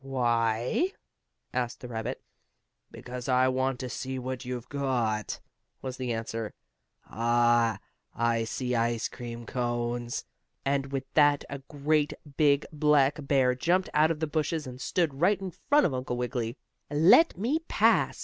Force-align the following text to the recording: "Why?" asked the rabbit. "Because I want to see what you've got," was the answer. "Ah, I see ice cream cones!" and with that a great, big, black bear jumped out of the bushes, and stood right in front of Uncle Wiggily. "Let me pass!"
"Why?" 0.03 0.93
asked 1.53 1.79
the 1.81 1.87
rabbit. 1.87 2.23
"Because 2.89 3.29
I 3.29 3.47
want 3.49 3.79
to 3.81 3.87
see 3.87 4.17
what 4.17 4.45
you've 4.45 4.67
got," 4.67 5.39
was 5.83 5.97
the 5.97 6.11
answer. 6.11 6.55
"Ah, 7.05 7.77
I 8.15 8.43
see 8.45 8.73
ice 8.73 9.07
cream 9.07 9.45
cones!" 9.45 10.25
and 10.65 10.91
with 10.91 11.03
that 11.13 11.43
a 11.51 11.59
great, 11.59 12.13
big, 12.35 12.65
black 12.73 13.19
bear 13.27 13.53
jumped 13.53 13.89
out 13.93 14.09
of 14.09 14.19
the 14.19 14.25
bushes, 14.25 14.65
and 14.65 14.81
stood 14.81 15.21
right 15.21 15.39
in 15.39 15.51
front 15.51 15.85
of 15.85 15.93
Uncle 15.93 16.17
Wiggily. 16.17 16.57
"Let 16.89 17.37
me 17.37 17.59
pass!" 17.67 18.19